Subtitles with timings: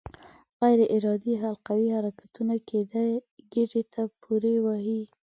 [0.59, 2.53] غیر ارادي حلقوي حرکتونه
[3.53, 5.01] ګېډې ته پورې وهي.